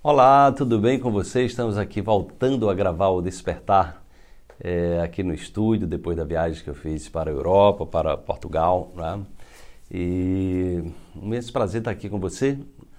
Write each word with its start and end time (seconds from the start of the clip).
Olá, 0.00 0.52
tudo 0.52 0.78
bem 0.78 0.96
com 0.96 1.10
você? 1.10 1.44
Estamos 1.44 1.76
aqui 1.76 2.00
voltando 2.00 2.70
a 2.70 2.74
gravar 2.74 3.08
o 3.08 3.20
Despertar 3.20 4.00
é, 4.60 5.00
aqui 5.02 5.24
no 5.24 5.34
estúdio, 5.34 5.88
depois 5.88 6.16
da 6.16 6.22
viagem 6.22 6.62
que 6.62 6.70
eu 6.70 6.74
fiz 6.74 7.08
para 7.08 7.28
a 7.28 7.34
Europa, 7.34 7.84
para 7.84 8.16
Portugal. 8.16 8.92
Né? 8.94 9.20
E 9.90 10.84
um 11.16 11.26
imenso 11.26 11.52
prazer 11.52 11.80
estar 11.80 11.90
aqui 11.90 12.08
com 12.08 12.20
você, 12.20 12.56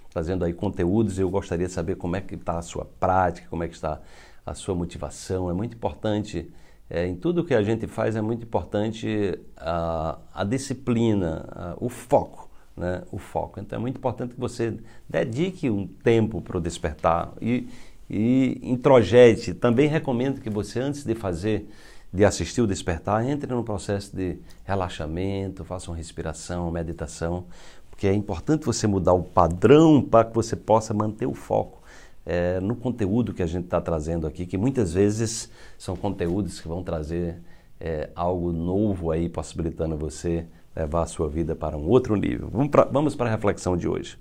trazendo 0.09 0.43
aí 0.43 0.51
conteúdos. 0.51 1.17
Eu 1.17 1.29
gostaria 1.29 1.67
de 1.67 1.73
saber 1.73 1.95
como 1.95 2.17
é 2.17 2.21
que 2.21 2.35
está 2.35 2.57
a 2.57 2.61
sua 2.61 2.83
prática, 2.99 3.47
como 3.49 3.63
é 3.63 3.69
que 3.69 3.75
está 3.75 4.01
a 4.45 4.53
sua 4.53 4.75
motivação. 4.75 5.49
É 5.49 5.53
muito 5.53 5.77
importante, 5.77 6.51
é, 6.89 7.07
em 7.07 7.15
tudo 7.15 7.45
que 7.45 7.53
a 7.53 7.63
gente 7.63 7.87
faz, 7.87 8.17
é 8.17 8.21
muito 8.21 8.43
importante 8.43 9.39
a, 9.55 10.17
a 10.33 10.43
disciplina, 10.43 11.45
a, 11.49 11.77
o 11.79 11.87
foco 11.87 12.48
né, 12.79 13.03
o 13.11 13.17
foco. 13.17 13.59
Então 13.59 13.77
é 13.77 13.81
muito 13.81 13.97
importante 13.97 14.33
que 14.33 14.39
você 14.39 14.73
dedique 15.07 15.69
um 15.69 15.85
tempo 15.85 16.41
para 16.41 16.57
o 16.57 16.61
despertar 16.61 17.33
e, 17.41 17.67
e 18.09 18.59
introjete. 18.63 19.53
Também 19.53 19.87
recomendo 19.87 20.39
que 20.39 20.49
você, 20.49 20.79
antes 20.79 21.03
de 21.03 21.13
fazer, 21.13 21.69
de 22.11 22.23
assistir 22.23 22.61
o 22.61 22.67
despertar, 22.67 23.27
entre 23.27 23.53
no 23.53 23.63
processo 23.63 24.15
de 24.15 24.37
relaxamento, 24.63 25.65
faça 25.65 25.91
uma 25.91 25.97
respiração, 25.97 26.71
meditação, 26.71 27.45
porque 27.89 28.07
é 28.07 28.13
importante 28.13 28.65
você 28.65 28.87
mudar 28.87 29.13
o 29.13 29.21
padrão 29.21 30.01
para 30.01 30.23
que 30.23 30.33
você 30.33 30.55
possa 30.55 30.93
manter 30.93 31.25
o 31.25 31.33
foco. 31.33 31.79
É, 32.25 32.59
no 32.59 32.75
conteúdo 32.75 33.33
que 33.33 33.43
a 33.43 33.47
gente 33.47 33.65
está 33.65 33.81
trazendo 33.81 34.25
aqui, 34.25 34.45
que 34.45 34.57
muitas 34.57 34.93
vezes 34.93 35.49
são 35.77 35.95
conteúdos 35.95 36.61
que 36.61 36.67
vão 36.67 36.83
trazer 36.83 37.37
é, 37.79 38.09
algo 38.15 38.51
novo 38.51 39.11
aí, 39.11 39.27
possibilitando 39.27 39.97
você 39.97 40.45
levar 40.79 41.03
a 41.03 41.07
sua 41.07 41.29
vida 41.29 41.55
para 41.55 41.77
um 41.77 41.87
outro 41.87 42.15
nível. 42.15 42.49
Vamos 42.51 42.69
para, 42.69 42.85
vamos 42.85 43.19
a 43.19 43.29
reflexão 43.29 43.75
de 43.75 43.87
hoje. 43.87 44.17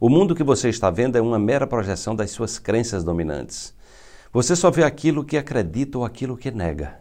O 0.00 0.08
mundo 0.08 0.34
que 0.34 0.42
você 0.42 0.68
está 0.68 0.90
vendo 0.90 1.16
é 1.16 1.20
uma 1.20 1.38
mera 1.38 1.66
projeção 1.66 2.14
das 2.14 2.30
suas 2.30 2.58
crenças 2.58 3.02
dominantes. 3.02 3.74
Você 4.32 4.54
só 4.54 4.70
vê 4.70 4.84
aquilo 4.84 5.24
que 5.24 5.36
acredita 5.36 5.98
ou 5.98 6.04
aquilo 6.04 6.36
que 6.36 6.50
nega. 6.50 6.98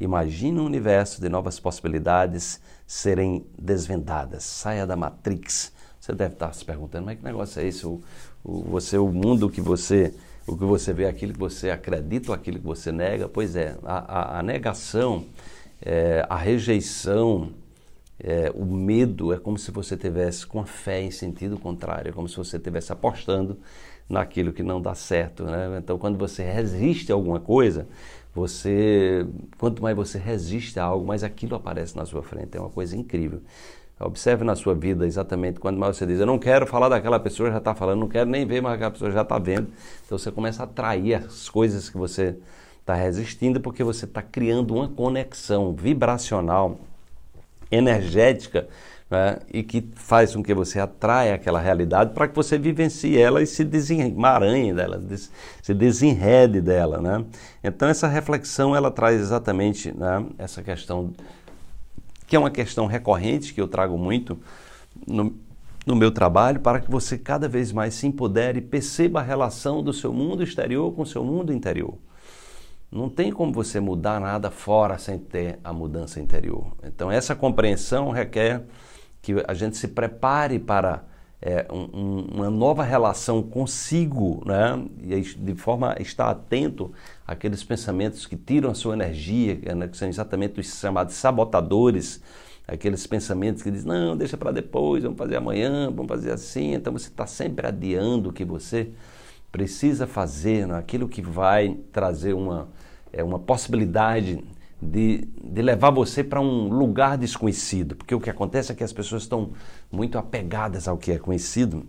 Imagine 0.00 0.58
um 0.58 0.64
universo 0.64 1.20
de 1.20 1.28
novas 1.28 1.60
possibilidades 1.60 2.60
serem 2.86 3.44
desvendadas. 3.58 4.44
Saia 4.44 4.86
da 4.86 4.96
Matrix. 4.96 5.72
Você 6.00 6.12
deve 6.14 6.34
estar 6.34 6.52
se 6.54 6.64
perguntando, 6.64 7.06
mas 7.06 7.18
que 7.18 7.24
negócio 7.24 7.60
é 7.60 7.66
esse? 7.66 7.86
O, 7.86 8.00
o, 8.42 8.62
você, 8.62 8.96
o 8.96 9.08
mundo 9.08 9.50
que 9.50 9.60
você, 9.60 10.14
o 10.46 10.56
que 10.56 10.64
você 10.64 10.92
vê, 10.92 11.06
aquilo 11.06 11.34
que 11.34 11.38
você 11.38 11.70
acredita 11.70 12.30
ou 12.30 12.34
aquilo 12.34 12.58
que 12.58 12.66
você 12.66 12.90
nega? 12.90 13.28
Pois 13.28 13.54
é, 13.54 13.76
a, 13.84 13.98
a, 13.98 14.38
a 14.38 14.42
negação 14.42 15.26
é, 15.82 16.24
a 16.28 16.36
rejeição, 16.36 17.50
é, 18.18 18.52
o 18.54 18.64
medo 18.64 19.32
é 19.32 19.38
como 19.38 19.58
se 19.58 19.70
você 19.70 19.96
tivesse 19.96 20.46
com 20.46 20.60
a 20.60 20.66
fé 20.66 21.02
em 21.02 21.10
sentido 21.10 21.58
contrário, 21.58 22.10
é 22.10 22.12
como 22.12 22.28
se 22.28 22.36
você 22.36 22.56
estivesse 22.56 22.92
apostando 22.92 23.58
naquilo 24.08 24.52
que 24.52 24.62
não 24.62 24.80
dá 24.80 24.94
certo. 24.94 25.44
Né? 25.44 25.78
Então, 25.78 25.98
quando 25.98 26.16
você 26.16 26.44
resiste 26.44 27.10
a 27.10 27.14
alguma 27.14 27.40
coisa, 27.40 27.88
você, 28.34 29.26
quanto 29.58 29.82
mais 29.82 29.96
você 29.96 30.18
resiste 30.18 30.78
a 30.78 30.84
algo, 30.84 31.06
mais 31.06 31.24
aquilo 31.24 31.56
aparece 31.56 31.96
na 31.96 32.06
sua 32.06 32.22
frente. 32.22 32.56
É 32.56 32.60
uma 32.60 32.70
coisa 32.70 32.96
incrível. 32.96 33.40
Observe 34.00 34.42
na 34.42 34.56
sua 34.56 34.74
vida 34.74 35.06
exatamente 35.06 35.60
quando 35.60 35.78
mais 35.78 35.96
você 35.96 36.04
diz, 36.04 36.18
eu 36.18 36.26
não 36.26 36.38
quero 36.38 36.66
falar 36.66 36.88
daquela 36.88 37.20
pessoa, 37.20 37.52
já 37.52 37.58
está 37.58 37.72
falando, 37.72 38.00
não 38.00 38.08
quero 38.08 38.28
nem 38.28 38.44
ver, 38.44 38.60
mas 38.60 38.74
aquela 38.74 38.90
pessoa 38.90 39.10
já 39.10 39.22
está 39.22 39.38
vendo. 39.38 39.68
Então 40.04 40.18
você 40.18 40.30
começa 40.32 40.62
a 40.62 40.64
atrair 40.64 41.14
as 41.14 41.48
coisas 41.48 41.88
que 41.88 41.96
você 41.96 42.36
está 42.82 42.94
resistindo 42.94 43.60
porque 43.60 43.82
você 43.82 44.04
está 44.04 44.20
criando 44.20 44.74
uma 44.74 44.88
conexão 44.88 45.72
vibracional, 45.72 46.78
energética, 47.70 48.68
né? 49.08 49.38
e 49.52 49.62
que 49.62 49.88
faz 49.94 50.34
com 50.34 50.42
que 50.42 50.52
você 50.52 50.80
atraia 50.80 51.34
aquela 51.34 51.60
realidade 51.60 52.12
para 52.12 52.26
que 52.26 52.34
você 52.34 52.58
vivencie 52.58 53.16
ela 53.16 53.40
e 53.40 53.46
se 53.46 53.64
desemaranhe 53.64 54.74
dela, 54.74 55.00
se 55.62 55.72
desenrede 55.72 56.60
dela. 56.60 57.00
Né? 57.00 57.24
Então 57.62 57.88
essa 57.88 58.08
reflexão 58.08 58.74
ela 58.74 58.90
traz 58.90 59.20
exatamente 59.20 59.96
né, 59.96 60.26
essa 60.36 60.60
questão, 60.60 61.12
que 62.26 62.34
é 62.34 62.38
uma 62.38 62.50
questão 62.50 62.86
recorrente 62.86 63.54
que 63.54 63.60
eu 63.60 63.68
trago 63.68 63.96
muito 63.96 64.36
no, 65.06 65.32
no 65.86 65.94
meu 65.94 66.10
trabalho 66.10 66.58
para 66.58 66.80
que 66.80 66.90
você 66.90 67.16
cada 67.16 67.48
vez 67.48 67.70
mais 67.70 67.94
se 67.94 68.08
empodere 68.08 68.58
e 68.58 68.62
perceba 68.62 69.20
a 69.20 69.22
relação 69.22 69.84
do 69.84 69.92
seu 69.92 70.12
mundo 70.12 70.42
exterior 70.42 70.92
com 70.92 71.02
o 71.02 71.06
seu 71.06 71.22
mundo 71.22 71.52
interior. 71.52 71.96
Não 72.92 73.08
tem 73.08 73.32
como 73.32 73.50
você 73.50 73.80
mudar 73.80 74.20
nada 74.20 74.50
fora 74.50 74.98
sem 74.98 75.18
ter 75.18 75.58
a 75.64 75.72
mudança 75.72 76.20
interior. 76.20 76.76
Então, 76.84 77.10
essa 77.10 77.34
compreensão 77.34 78.10
requer 78.10 78.64
que 79.22 79.42
a 79.48 79.54
gente 79.54 79.78
se 79.78 79.88
prepare 79.88 80.58
para 80.58 81.02
é, 81.40 81.66
um, 81.72 82.26
uma 82.34 82.50
nova 82.50 82.84
relação 82.84 83.42
consigo, 83.42 84.42
né? 84.44 84.84
e 85.00 85.22
de 85.22 85.54
forma 85.54 85.94
a 85.98 86.02
estar 86.02 86.28
atento 86.28 86.92
àqueles 87.26 87.64
pensamentos 87.64 88.26
que 88.26 88.36
tiram 88.36 88.70
a 88.70 88.74
sua 88.74 88.92
energia, 88.92 89.58
né? 89.74 89.88
que 89.88 89.96
são 89.96 90.06
exatamente 90.06 90.60
os 90.60 90.78
chamados 90.78 91.14
sabotadores, 91.14 92.22
aqueles 92.68 93.06
pensamentos 93.06 93.62
que 93.62 93.70
dizem, 93.70 93.88
não, 93.88 94.14
deixa 94.14 94.36
para 94.36 94.52
depois, 94.52 95.02
vamos 95.02 95.16
fazer 95.16 95.36
amanhã, 95.36 95.90
vamos 95.90 96.08
fazer 96.08 96.30
assim. 96.30 96.74
Então, 96.74 96.92
você 96.92 97.08
está 97.08 97.26
sempre 97.26 97.66
adiando 97.66 98.28
o 98.28 98.32
que 98.34 98.44
você 98.44 98.90
precisa 99.52 100.06
fazer, 100.06 100.66
né? 100.66 100.78
aquilo 100.78 101.06
que 101.06 101.22
vai 101.22 101.78
trazer 101.92 102.32
uma 102.32 102.68
é 103.12 103.22
uma 103.22 103.38
possibilidade 103.38 104.42
de, 104.80 105.28
de 105.44 105.62
levar 105.62 105.90
você 105.90 106.24
para 106.24 106.40
um 106.40 106.68
lugar 106.68 107.18
desconhecido, 107.18 107.94
porque 107.94 108.14
o 108.14 108.20
que 108.20 108.30
acontece 108.30 108.72
é 108.72 108.74
que 108.74 108.82
as 108.82 108.92
pessoas 108.92 109.22
estão 109.22 109.52
muito 109.90 110.16
apegadas 110.16 110.88
ao 110.88 110.96
que 110.96 111.12
é 111.12 111.18
conhecido 111.18 111.84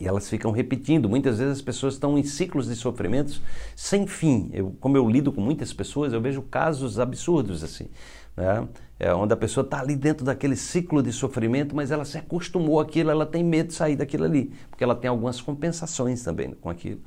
e 0.00 0.06
elas 0.06 0.28
ficam 0.28 0.50
repetindo. 0.50 1.08
Muitas 1.08 1.38
vezes 1.38 1.58
as 1.58 1.62
pessoas 1.62 1.94
estão 1.94 2.16
em 2.16 2.22
ciclos 2.22 2.66
de 2.66 2.74
sofrimentos 2.74 3.42
sem 3.76 4.06
fim. 4.06 4.50
Eu, 4.52 4.74
como 4.80 4.96
eu 4.96 5.08
lido 5.08 5.32
com 5.32 5.40
muitas 5.40 5.72
pessoas, 5.72 6.12
eu 6.12 6.20
vejo 6.20 6.42
casos 6.42 6.98
absurdos 6.98 7.62
assim, 7.62 7.88
né? 8.38 8.68
é, 8.98 9.14
onde 9.14 9.32
a 9.32 9.36
pessoa 9.36 9.64
está 9.64 9.80
ali 9.80 9.94
dentro 9.94 10.24
daquele 10.24 10.56
ciclo 10.56 11.02
de 11.02 11.12
sofrimento, 11.12 11.74
mas 11.74 11.90
ela 11.90 12.04
se 12.04 12.18
acostumou 12.18 12.80
àquilo, 12.80 13.10
ela 13.10 13.24
tem 13.24 13.44
medo 13.44 13.68
de 13.68 13.74
sair 13.74 13.96
daquilo 13.96 14.24
ali, 14.24 14.52
porque 14.68 14.82
ela 14.82 14.94
tem 14.94 15.08
algumas 15.08 15.40
compensações 15.40 16.22
também 16.22 16.50
com 16.60 16.68
aquilo. 16.68 17.00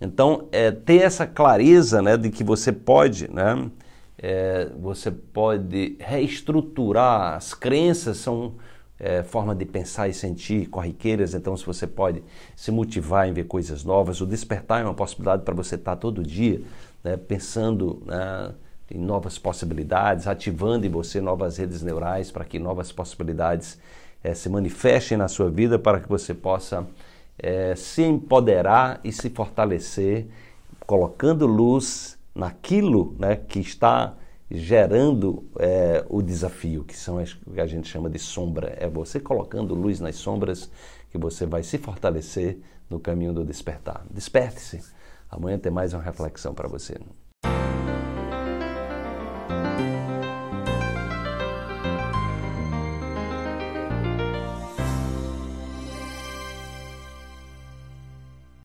Então, 0.00 0.48
é, 0.50 0.70
ter 0.70 1.02
essa 1.02 1.26
clareza 1.26 2.00
né, 2.00 2.16
de 2.16 2.30
que 2.30 2.42
você 2.42 2.72
pode, 2.72 3.30
né, 3.30 3.70
é, 4.18 4.70
você 4.80 5.10
pode 5.10 5.96
reestruturar 5.98 7.34
as 7.34 7.52
crenças, 7.52 8.16
são 8.18 8.54
é, 8.98 9.22
forma 9.22 9.54
de 9.54 9.66
pensar 9.66 10.08
e 10.08 10.14
sentir 10.14 10.68
corriqueiras, 10.68 11.34
então 11.34 11.54
se 11.54 11.66
você 11.66 11.86
pode 11.86 12.22
se 12.54 12.70
motivar 12.70 13.28
em 13.28 13.32
ver 13.34 13.44
coisas 13.44 13.84
novas, 13.84 14.22
o 14.22 14.26
despertar 14.26 14.80
é 14.80 14.84
uma 14.84 14.94
possibilidade 14.94 15.42
para 15.42 15.54
você 15.54 15.74
estar 15.74 15.96
todo 15.96 16.22
dia 16.22 16.62
né, 17.04 17.14
pensando 17.18 18.02
né, 18.06 18.54
em 18.90 18.98
novas 18.98 19.38
possibilidades, 19.38 20.26
ativando 20.26 20.86
em 20.86 20.90
você 20.90 21.20
novas 21.20 21.56
redes 21.56 21.82
neurais 21.82 22.30
para 22.30 22.44
que 22.44 22.58
novas 22.58 22.92
possibilidades 22.92 23.78
é, 24.22 24.34
se 24.34 24.48
manifestem 24.48 25.18
na 25.18 25.28
sua 25.28 25.50
vida, 25.50 25.78
para 25.78 26.00
que 26.00 26.08
você 26.08 26.32
possa 26.32 26.86
é, 27.38 27.74
se 27.74 28.02
empoderar 28.02 29.00
e 29.04 29.12
se 29.12 29.30
fortalecer, 29.30 30.26
colocando 30.86 31.46
luz 31.46 32.18
naquilo 32.34 33.14
né, 33.18 33.36
que 33.36 33.58
está 33.58 34.14
gerando 34.50 35.44
é, 35.58 36.04
o 36.08 36.22
desafio, 36.22 36.84
que 36.84 36.96
são 36.96 37.18
as 37.18 37.32
que 37.34 37.60
a 37.60 37.66
gente 37.66 37.88
chama 37.88 38.08
de 38.08 38.18
sombra. 38.18 38.76
É 38.78 38.88
você 38.88 39.18
colocando 39.18 39.74
luz 39.74 40.00
nas 40.00 40.16
sombras 40.16 40.70
que 41.10 41.18
você 41.18 41.44
vai 41.44 41.62
se 41.62 41.78
fortalecer 41.78 42.58
no 42.88 43.00
caminho 43.00 43.32
do 43.32 43.44
despertar. 43.44 44.04
Desperte-se. 44.10 44.80
Amanhã 45.28 45.58
tem 45.58 45.72
mais 45.72 45.92
uma 45.92 46.02
reflexão 46.02 46.54
para 46.54 46.68
você. 46.68 46.96
Bye. 49.48 49.95